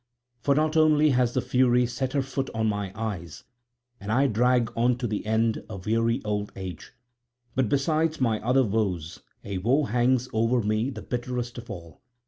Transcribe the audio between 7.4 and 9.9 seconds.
but besides my other woes a woe